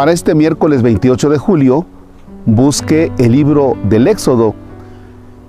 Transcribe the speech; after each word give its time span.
Para 0.00 0.12
este 0.12 0.34
miércoles 0.34 0.80
28 0.80 1.28
de 1.28 1.36
julio, 1.36 1.84
busque 2.46 3.12
el 3.18 3.32
libro 3.32 3.76
del 3.86 4.08
Éxodo, 4.08 4.54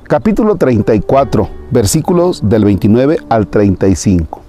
capítulo 0.04 0.58
34, 0.58 1.48
versículos 1.72 2.42
del 2.50 2.66
29 2.66 3.20
al 3.30 3.48
35. 3.48 4.42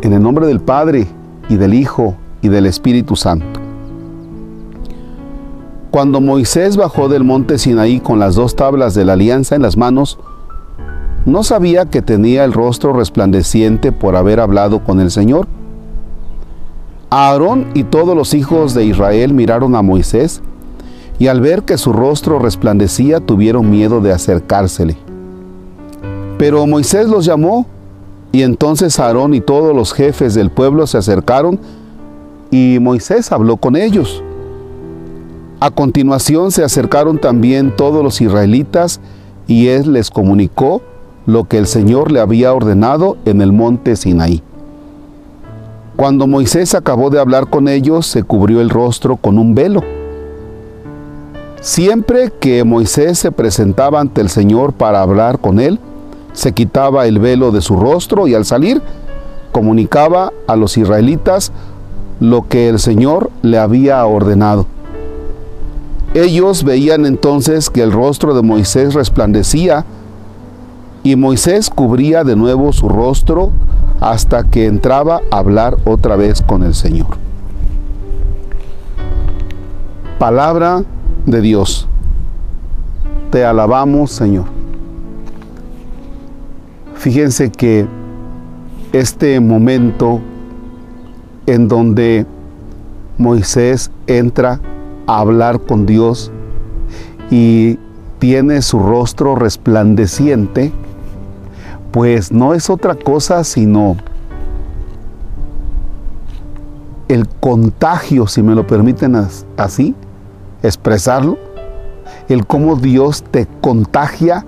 En 0.00 0.14
el 0.14 0.22
nombre 0.22 0.46
del 0.46 0.60
Padre, 0.60 1.06
y 1.50 1.56
del 1.56 1.74
Hijo, 1.74 2.16
y 2.40 2.48
del 2.48 2.64
Espíritu 2.64 3.14
Santo. 3.14 3.60
Cuando 5.90 6.22
Moisés 6.22 6.78
bajó 6.78 7.10
del 7.10 7.24
monte 7.24 7.58
Sinaí 7.58 8.00
con 8.00 8.18
las 8.18 8.36
dos 8.36 8.56
tablas 8.56 8.94
de 8.94 9.04
la 9.04 9.12
alianza 9.12 9.54
en 9.54 9.60
las 9.60 9.76
manos, 9.76 10.18
no 11.26 11.42
sabía 11.42 11.90
que 11.90 12.00
tenía 12.00 12.42
el 12.42 12.54
rostro 12.54 12.94
resplandeciente 12.94 13.92
por 13.92 14.16
haber 14.16 14.40
hablado 14.40 14.82
con 14.82 14.98
el 14.98 15.10
Señor. 15.10 15.46
Aarón 17.14 17.66
y 17.74 17.84
todos 17.84 18.16
los 18.16 18.32
hijos 18.32 18.72
de 18.72 18.86
Israel 18.86 19.34
miraron 19.34 19.76
a 19.76 19.82
Moisés 19.82 20.40
y 21.18 21.26
al 21.26 21.42
ver 21.42 21.62
que 21.62 21.76
su 21.76 21.92
rostro 21.92 22.38
resplandecía 22.38 23.20
tuvieron 23.20 23.70
miedo 23.70 24.00
de 24.00 24.12
acercársele. 24.12 24.96
Pero 26.38 26.66
Moisés 26.66 27.08
los 27.08 27.26
llamó 27.26 27.66
y 28.32 28.40
entonces 28.40 28.98
Aarón 28.98 29.34
y 29.34 29.42
todos 29.42 29.76
los 29.76 29.92
jefes 29.92 30.32
del 30.32 30.50
pueblo 30.50 30.86
se 30.86 30.96
acercaron 30.96 31.60
y 32.50 32.78
Moisés 32.80 33.30
habló 33.30 33.58
con 33.58 33.76
ellos. 33.76 34.22
A 35.60 35.70
continuación 35.70 36.50
se 36.50 36.64
acercaron 36.64 37.18
también 37.18 37.76
todos 37.76 38.02
los 38.02 38.22
israelitas 38.22 39.00
y 39.46 39.66
él 39.68 39.92
les 39.92 40.10
comunicó 40.10 40.80
lo 41.26 41.44
que 41.44 41.58
el 41.58 41.66
Señor 41.66 42.10
le 42.10 42.20
había 42.20 42.54
ordenado 42.54 43.18
en 43.26 43.42
el 43.42 43.52
monte 43.52 43.96
Sinaí. 43.96 44.42
Cuando 45.96 46.26
Moisés 46.26 46.74
acabó 46.74 47.10
de 47.10 47.20
hablar 47.20 47.48
con 47.48 47.68
ellos, 47.68 48.06
se 48.06 48.22
cubrió 48.22 48.60
el 48.60 48.70
rostro 48.70 49.16
con 49.16 49.38
un 49.38 49.54
velo. 49.54 49.82
Siempre 51.60 52.32
que 52.40 52.64
Moisés 52.64 53.18
se 53.18 53.30
presentaba 53.30 54.00
ante 54.00 54.20
el 54.20 54.30
Señor 54.30 54.72
para 54.72 55.02
hablar 55.02 55.38
con 55.38 55.60
él, 55.60 55.78
se 56.32 56.52
quitaba 56.52 57.06
el 57.06 57.18
velo 57.18 57.52
de 57.52 57.60
su 57.60 57.76
rostro 57.76 58.26
y 58.26 58.34
al 58.34 58.44
salir 58.46 58.80
comunicaba 59.52 60.32
a 60.46 60.56
los 60.56 60.78
israelitas 60.78 61.52
lo 62.20 62.48
que 62.48 62.68
el 62.68 62.78
Señor 62.78 63.30
le 63.42 63.58
había 63.58 64.04
ordenado. 64.06 64.66
Ellos 66.14 66.64
veían 66.64 67.04
entonces 67.04 67.68
que 67.68 67.82
el 67.82 67.92
rostro 67.92 68.34
de 68.34 68.42
Moisés 68.42 68.94
resplandecía 68.94 69.84
y 71.02 71.16
Moisés 71.16 71.70
cubría 71.70 72.24
de 72.24 72.34
nuevo 72.34 72.72
su 72.72 72.88
rostro 72.88 73.50
hasta 74.02 74.42
que 74.42 74.66
entraba 74.66 75.20
a 75.30 75.38
hablar 75.38 75.78
otra 75.84 76.16
vez 76.16 76.42
con 76.42 76.64
el 76.64 76.74
Señor. 76.74 77.06
Palabra 80.18 80.82
de 81.24 81.40
Dios. 81.40 81.86
Te 83.30 83.44
alabamos, 83.44 84.10
Señor. 84.10 84.46
Fíjense 86.96 87.52
que 87.52 87.86
este 88.92 89.38
momento 89.38 90.20
en 91.46 91.68
donde 91.68 92.26
Moisés 93.18 93.92
entra 94.08 94.58
a 95.06 95.20
hablar 95.20 95.60
con 95.60 95.86
Dios 95.86 96.32
y 97.30 97.78
tiene 98.18 98.62
su 98.62 98.80
rostro 98.80 99.36
resplandeciente, 99.36 100.72
pues 101.92 102.32
no 102.32 102.54
es 102.54 102.70
otra 102.70 102.94
cosa 102.94 103.44
sino 103.44 103.96
el 107.08 107.28
contagio, 107.28 108.26
si 108.26 108.42
me 108.42 108.54
lo 108.54 108.66
permiten 108.66 109.14
así, 109.58 109.94
expresarlo, 110.62 111.38
el 112.28 112.46
cómo 112.46 112.76
Dios 112.76 113.22
te 113.22 113.46
contagia 113.60 114.46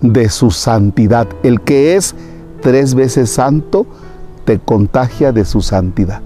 de 0.00 0.28
su 0.28 0.52
santidad. 0.52 1.26
El 1.42 1.60
que 1.60 1.96
es 1.96 2.14
tres 2.60 2.94
veces 2.94 3.30
santo, 3.30 3.86
te 4.44 4.58
contagia 4.58 5.32
de 5.32 5.44
su 5.44 5.62
santidad. 5.62 6.20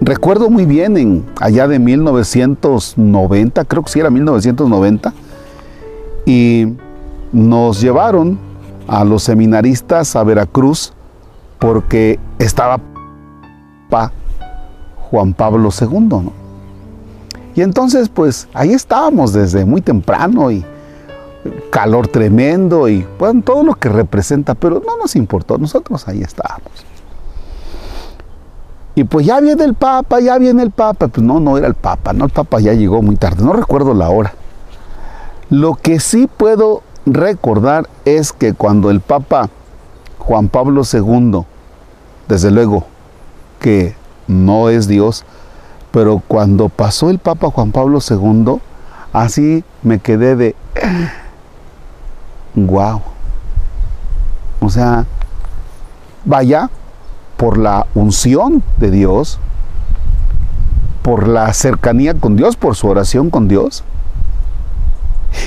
Recuerdo 0.00 0.50
muy 0.50 0.66
bien 0.66 0.96
en 0.96 1.24
allá 1.40 1.68
de 1.68 1.78
1990, 1.78 3.64
creo 3.64 3.82
que 3.82 3.90
sí 3.90 4.00
era 4.00 4.10
1990, 4.10 5.14
y 6.26 6.74
nos 7.36 7.82
llevaron 7.82 8.38
a 8.88 9.04
los 9.04 9.24
seminaristas 9.24 10.16
a 10.16 10.24
Veracruz 10.24 10.94
porque 11.58 12.18
estaba 12.38 12.80
Juan 15.10 15.34
Pablo 15.34 15.68
II. 15.78 16.30
Y 17.54 17.60
entonces, 17.60 18.08
pues 18.08 18.48
ahí 18.54 18.72
estábamos 18.72 19.34
desde 19.34 19.66
muy 19.66 19.82
temprano 19.82 20.50
y 20.50 20.64
calor 21.70 22.08
tremendo 22.08 22.88
y 22.88 23.06
pues, 23.18 23.34
todo 23.44 23.62
lo 23.62 23.74
que 23.74 23.90
representa, 23.90 24.54
pero 24.54 24.82
no 24.84 24.96
nos 24.96 25.14
importó, 25.14 25.58
nosotros 25.58 26.08
ahí 26.08 26.22
estábamos. 26.22 26.72
Y 28.94 29.04
pues 29.04 29.26
ya 29.26 29.40
viene 29.40 29.62
el 29.64 29.74
Papa, 29.74 30.20
ya 30.20 30.38
viene 30.38 30.62
el 30.62 30.70
Papa. 30.70 31.08
Pues 31.08 31.24
no, 31.24 31.38
no 31.38 31.58
era 31.58 31.66
el 31.66 31.74
Papa, 31.74 32.14
no, 32.14 32.24
el 32.24 32.30
Papa 32.30 32.60
ya 32.60 32.72
llegó 32.72 33.02
muy 33.02 33.16
tarde, 33.16 33.44
no 33.44 33.52
recuerdo 33.52 33.92
la 33.92 34.08
hora. 34.08 34.32
Lo 35.50 35.74
que 35.74 36.00
sí 36.00 36.28
puedo 36.34 36.82
recordar 37.06 37.88
es 38.04 38.32
que 38.32 38.52
cuando 38.52 38.90
el 38.90 39.00
Papa 39.00 39.48
Juan 40.18 40.48
Pablo 40.48 40.82
II, 40.90 41.42
desde 42.28 42.50
luego 42.50 42.84
que 43.60 43.94
no 44.26 44.68
es 44.68 44.88
Dios, 44.88 45.24
pero 45.92 46.20
cuando 46.26 46.68
pasó 46.68 47.08
el 47.08 47.18
Papa 47.18 47.50
Juan 47.50 47.70
Pablo 47.70 48.00
II, 48.08 48.60
así 49.12 49.64
me 49.82 50.00
quedé 50.00 50.34
de, 50.36 50.56
wow. 52.54 53.00
O 54.60 54.68
sea, 54.68 55.06
vaya 56.24 56.70
por 57.36 57.56
la 57.56 57.86
unción 57.94 58.62
de 58.78 58.90
Dios, 58.90 59.38
por 61.02 61.28
la 61.28 61.52
cercanía 61.52 62.14
con 62.14 62.36
Dios, 62.36 62.56
por 62.56 62.74
su 62.74 62.88
oración 62.88 63.30
con 63.30 63.46
Dios. 63.46 63.84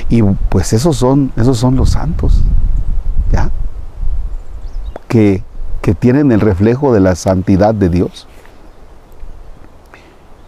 Y 0.09 0.21
pues 0.23 0.73
esos 0.73 0.97
son, 0.97 1.31
esos 1.35 1.57
son 1.57 1.75
los 1.75 1.91
santos, 1.91 2.41
¿ya? 3.31 3.49
Que, 5.07 5.43
que 5.81 5.93
tienen 5.93 6.31
el 6.31 6.41
reflejo 6.41 6.93
de 6.93 6.99
la 6.99 7.15
santidad 7.15 7.73
de 7.73 7.89
Dios. 7.89 8.27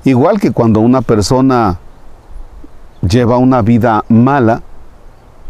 Igual 0.03 0.39
que 0.39 0.51
cuando 0.51 0.79
una 0.79 1.01
persona 1.01 1.79
lleva 3.07 3.37
una 3.37 3.61
vida 3.61 4.03
mala, 4.09 4.61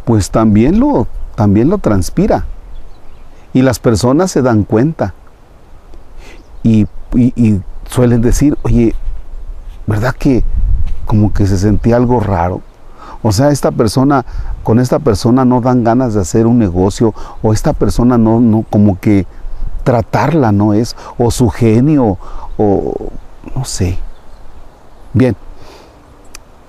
pues 0.05 0.29
también 0.29 0.79
lo, 0.79 1.07
también 1.35 1.69
lo 1.69 1.77
transpira. 1.77 2.45
Y 3.53 3.61
las 3.61 3.79
personas 3.79 4.31
se 4.31 4.41
dan 4.41 4.63
cuenta. 4.63 5.13
Y, 6.63 6.87
y 7.13 7.61
suelen 7.89 8.21
decir, 8.21 8.57
oye, 8.63 8.93
¿verdad 9.87 10.15
que 10.15 10.43
como 11.05 11.33
que 11.33 11.47
se 11.47 11.57
sentía 11.57 11.95
algo 11.95 12.19
raro? 12.19 12.61
O 13.23 13.31
sea, 13.31 13.49
esta 13.49 13.71
persona, 13.71 14.25
con 14.63 14.79
esta 14.79 14.99
persona 14.99 15.45
no 15.45 15.61
dan 15.61 15.83
ganas 15.83 16.13
de 16.13 16.21
hacer 16.21 16.47
un 16.47 16.57
negocio, 16.57 17.13
o 17.41 17.53
esta 17.53 17.73
persona 17.73 18.17
no, 18.17 18.39
no, 18.39 18.65
como 18.69 18.99
que 18.99 19.27
tratarla 19.83 20.51
no 20.51 20.73
es, 20.73 20.95
o 21.17 21.29
su 21.31 21.49
genio, 21.49 22.17
o 22.57 23.11
no 23.55 23.65
sé. 23.65 23.97
Bien, 25.13 25.35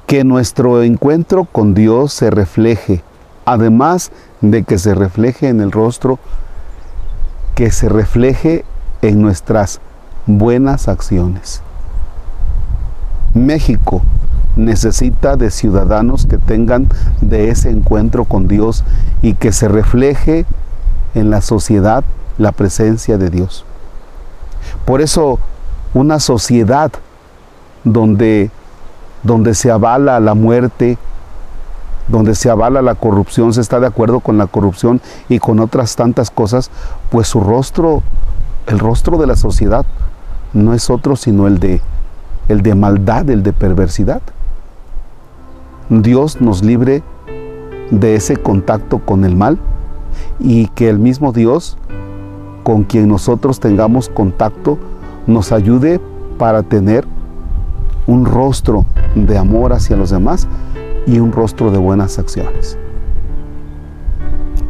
que 0.07 0.25
nuestro 0.25 0.83
encuentro 0.83 1.45
con 1.45 1.75
Dios 1.75 2.13
se 2.13 2.31
refleje, 2.31 3.03
además 3.47 4.11
de 4.43 4.63
que 4.65 4.79
se 4.79 4.95
refleje 4.95 5.49
en 5.49 5.61
el 5.61 5.73
rostro, 5.73 6.19
que 7.55 7.71
se 7.71 7.89
refleje 7.89 8.65
en 9.01 9.23
nuestras 9.23 9.81
buenas 10.27 10.89
acciones. 10.89 11.63
México 13.35 14.03
necesita 14.57 15.37
de 15.37 15.51
ciudadanos 15.51 16.27
que 16.27 16.39
tengan 16.39 16.89
de 17.21 17.51
ese 17.51 17.71
encuentro 17.71 18.25
con 18.25 18.49
Dios 18.49 18.85
y 19.23 19.35
que 19.35 19.53
se 19.53 19.69
refleje 19.69 20.47
en 21.15 21.31
la 21.31 21.41
sociedad 21.41 22.05
la 22.39 22.53
presencia 22.53 23.19
de 23.19 23.31
Dios. 23.31 23.65
Por 24.85 25.01
eso 25.01 25.39
una 25.95 26.21
sociedad 26.21 26.91
donde, 27.85 28.51
donde 29.23 29.55
se 29.55 29.71
avala 29.71 30.21
la 30.21 30.35
muerte, 30.35 30.99
donde 32.09 32.35
se 32.35 32.51
avala 32.51 32.83
la 32.83 32.95
corrupción, 32.95 33.53
se 33.53 33.61
está 33.61 33.81
de 33.81 33.87
acuerdo 33.87 34.21
con 34.21 34.39
la 34.39 34.47
corrupción 34.47 35.01
y 35.29 35.39
con 35.39 35.61
otras 35.61 35.97
tantas 35.97 36.31
cosas, 36.31 36.71
pues 37.11 37.29
su 37.29 37.41
rostro, 37.41 38.03
el 38.67 38.79
rostro 38.79 39.19
de 39.19 39.27
la 39.27 39.37
sociedad 39.37 39.85
no 40.53 40.75
es 40.75 40.91
otro 40.91 41.17
sino 41.17 41.47
el 41.47 41.59
de, 41.59 41.81
el 42.49 42.63
de 42.63 42.75
maldad, 42.75 43.29
el 43.31 43.43
de 43.43 43.53
perversidad. 43.53 44.23
Dios 45.89 46.41
nos 46.41 46.65
libre 46.65 47.03
de 47.91 48.15
ese 48.15 48.37
contacto 48.37 48.99
con 48.99 49.25
el 49.25 49.37
mal 49.37 49.59
y 50.39 50.69
que 50.69 50.89
el 50.89 50.99
mismo 50.99 51.33
Dios 51.33 51.77
con 52.63 52.85
quien 52.85 53.09
nosotros 53.09 53.61
tengamos 53.61 54.09
contacto 54.09 54.79
nos 55.27 55.53
ayude 55.53 56.01
para 56.39 56.63
tener 56.63 57.05
un 58.07 58.25
rostro 58.25 58.85
de 59.15 59.37
amor 59.37 59.73
hacia 59.73 59.97
los 59.97 60.11
demás 60.11 60.49
y 61.07 61.19
un 61.19 61.33
rostro 61.33 61.71
de 61.71 61.79
buenas 61.79 62.19
acciones. 62.19 62.79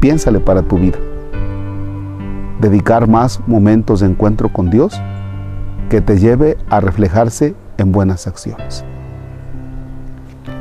Piénsale 0.01 0.41
para 0.41 0.63
tu 0.63 0.79
vida. 0.79 0.99
Dedicar 2.61 3.09
más 3.09 3.41
momentos 3.47 4.01
de 4.01 4.07
encuentro 4.07 4.53
con 4.53 4.71
Dios 4.71 5.01
que 5.89 6.01
te 6.01 6.19
lleve 6.19 6.57
a 6.71 6.81
reflejarse 6.81 7.55
en 7.79 7.93
buenas 7.93 8.27
acciones. 8.27 8.85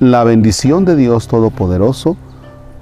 La 0.00 0.24
bendición 0.24 0.84
de 0.84 0.94
Dios 0.94 1.26
Todopoderoso, 1.26 2.18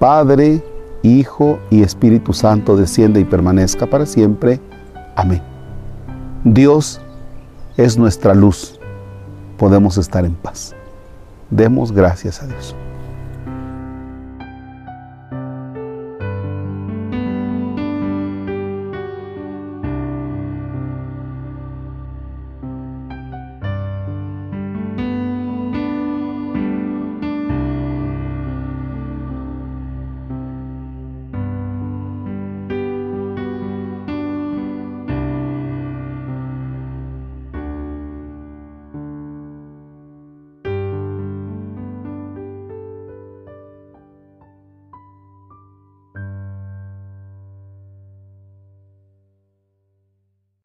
Padre, 0.01 0.65
Hijo 1.05 1.61
y 1.71 1.83
Espíritu 1.85 2.33
Santo 2.33 2.77
desciende 2.77 3.21
y 3.21 3.25
permanezca 3.25 3.87
para 3.87 4.05
siempre. 4.05 4.61
Amén. 5.15 5.41
Dios 6.43 7.01
es 7.77 7.97
nuestra 7.97 8.35
luz. 8.35 8.81
Podemos 9.59 9.97
estar 9.97 10.25
en 10.25 10.35
paz. 10.35 10.75
Demos 11.51 11.93
gracias 11.93 12.43
a 12.43 12.49
Dios. 12.49 12.75